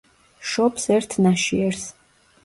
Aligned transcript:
შობს 0.51 0.87
ერთ 0.95 1.13
ნაშიერს. 1.25 1.83